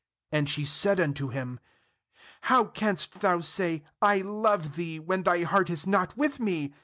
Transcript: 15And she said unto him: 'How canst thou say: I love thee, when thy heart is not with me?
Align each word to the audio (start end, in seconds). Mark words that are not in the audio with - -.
15And 0.33 0.47
she 0.47 0.65
said 0.65 0.99
unto 0.99 1.27
him: 1.29 1.59
'How 2.41 2.63
canst 2.65 3.19
thou 3.19 3.39
say: 3.39 3.83
I 4.01 4.21
love 4.21 4.75
thee, 4.75 4.99
when 4.99 5.21
thy 5.21 5.43
heart 5.43 5.69
is 5.69 5.85
not 5.85 6.17
with 6.17 6.39
me? 6.39 6.73